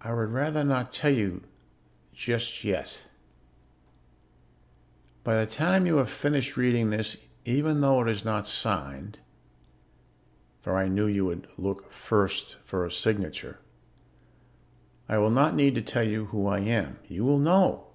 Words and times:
I 0.00 0.14
would 0.14 0.30
rather 0.30 0.62
not 0.62 0.92
tell 0.92 1.10
you 1.10 1.42
just 2.14 2.62
yet. 2.62 3.06
By 5.24 5.34
the 5.34 5.50
time 5.50 5.84
you 5.84 5.96
have 5.96 6.10
finished 6.12 6.56
reading 6.56 6.90
this, 6.90 7.16
even 7.44 7.80
though 7.80 8.00
it 8.02 8.08
is 8.08 8.24
not 8.24 8.46
signed 8.46 9.18
(for 10.60 10.76
I 10.76 10.86
knew 10.86 11.08
you 11.08 11.24
would 11.26 11.48
look 11.58 11.90
first 11.90 12.58
for 12.64 12.86
a 12.86 12.92
signature), 12.92 13.58
I 15.08 15.18
will 15.18 15.30
not 15.32 15.56
need 15.56 15.74
to 15.74 15.82
tell 15.82 16.06
you 16.06 16.26
who 16.26 16.46
I 16.46 16.60
am. 16.60 17.00
You 17.08 17.24
will 17.24 17.40
know. 17.40 17.88